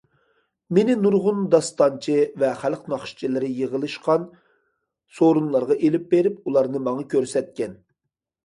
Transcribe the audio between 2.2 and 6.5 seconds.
ۋە خەلق ناخشىچىلىرى يىغىلىشقان سورۇنلارغا ئېلىپ بېرىپ،